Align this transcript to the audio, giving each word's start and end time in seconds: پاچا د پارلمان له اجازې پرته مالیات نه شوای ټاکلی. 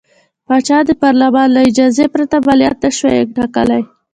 پاچا 0.47 0.77
د 0.87 0.89
پارلمان 1.03 1.47
له 1.55 1.61
اجازې 1.69 2.05
پرته 2.13 2.35
مالیات 2.47 2.77
نه 2.83 2.89
شوای 2.97 3.19
ټاکلی. 3.35 3.81